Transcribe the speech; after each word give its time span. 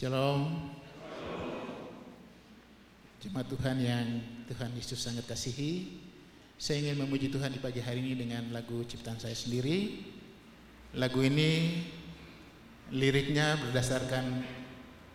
Shalom. 0.00 0.48
Jemaat 3.20 3.52
Tuhan 3.52 3.76
yang 3.84 4.24
Tuhan 4.48 4.72
Yesus 4.72 4.96
sangat 4.96 5.28
kasihi. 5.28 6.00
Saya 6.56 6.80
ingin 6.80 7.04
memuji 7.04 7.28
Tuhan 7.28 7.52
di 7.52 7.60
pagi 7.60 7.84
hari 7.84 8.00
ini 8.00 8.16
dengan 8.16 8.48
lagu 8.48 8.80
ciptaan 8.80 9.20
saya 9.20 9.36
sendiri. 9.36 10.00
Lagu 10.96 11.20
ini 11.20 11.84
liriknya 12.96 13.60
berdasarkan 13.60 14.40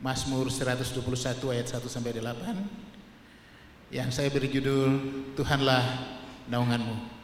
Mazmur 0.05 0.53
121 0.53 1.01
ayat 1.49 1.65
1 1.65 1.81
sampai 1.89 2.21
8 2.21 3.89
yang 3.89 4.13
saya 4.13 4.29
beri 4.29 4.53
judul 4.53 5.01
Tuhanlah 5.33 5.81
naunganmu. 6.45 7.14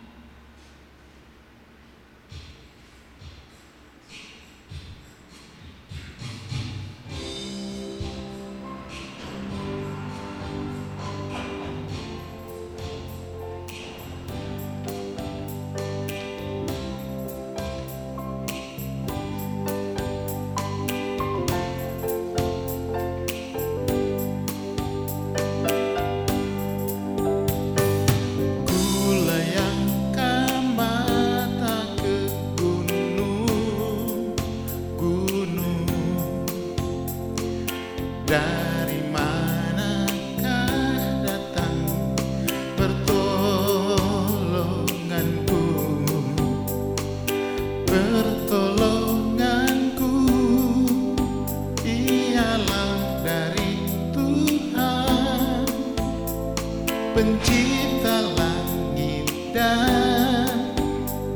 Pencipta 57.21 58.33
langit 58.33 59.29
dan 59.53 60.73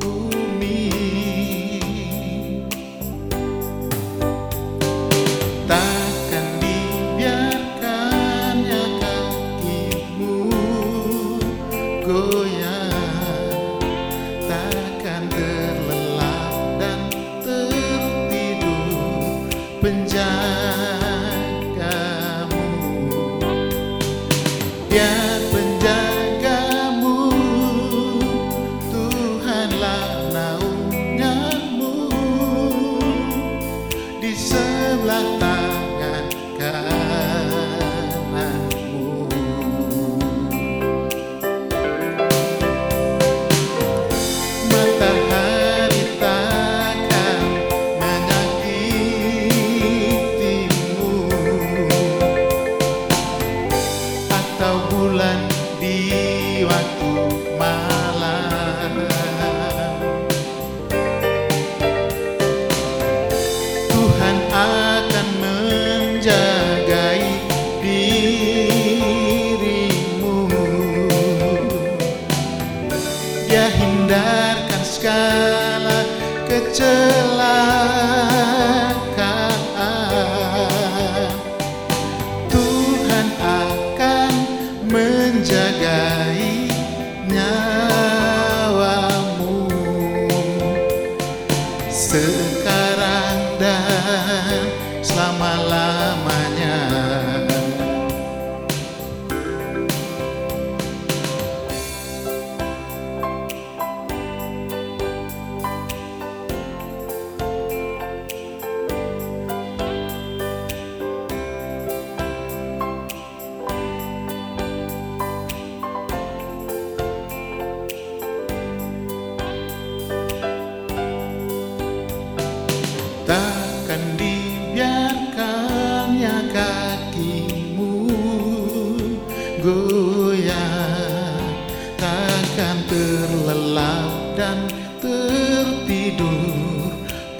bumi. 0.02 0.90
Takkan 5.70 6.58
dibiarkannya 6.58 8.84
kakimu 8.98 10.50
goyah. 12.02 12.90
Takkan 14.50 15.30
terlelap 15.30 16.82
dan 16.82 17.14
tertidur 17.46 18.90
penjagamu 19.86 20.95
bulan 55.06 55.38
di 55.78 56.66
waktu 56.66 57.14
malam. 57.62 58.94
Tuhan 63.86 64.38
akan 64.50 65.28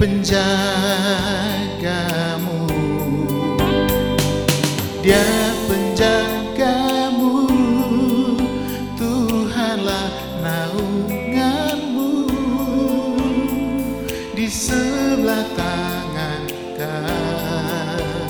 penjagamu. 0.06 0.38
Dia 5.02 5.26
penjagamu. 5.66 7.50
Tuhanlah 9.02 10.14
naunganmu. 10.46 12.30
Di 14.38 14.46
sebelah 14.46 15.42
tangan 15.58 16.54
kananmu. 16.78 18.30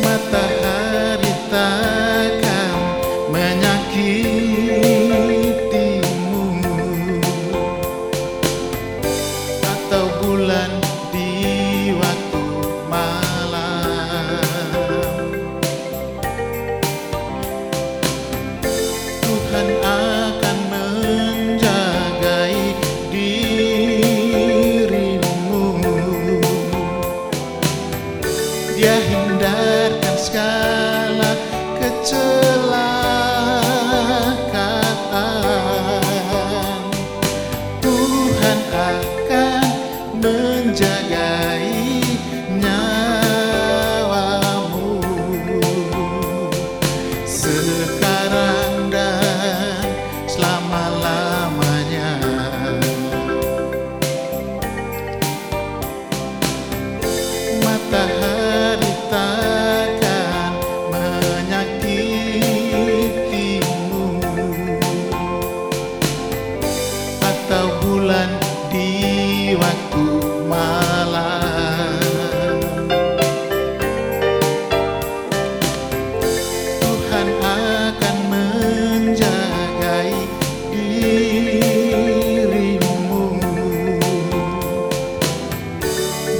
Matahari 0.00 0.59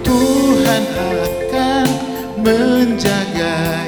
Tuhan 0.00 0.84
akan 0.96 1.84
menjaga 2.40 3.84